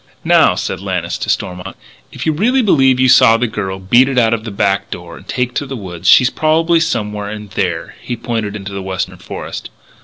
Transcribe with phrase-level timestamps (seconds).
[0.25, 1.77] "Now," said Lannis to Stormont,
[2.11, 5.15] "if you really believe you saw the girl beat it out of the back door
[5.15, 9.17] and take to the woods, she's probably somewhere in there" he pointed into the western
[9.17, 9.69] forest.